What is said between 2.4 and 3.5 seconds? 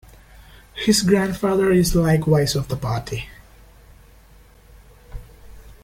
of the party.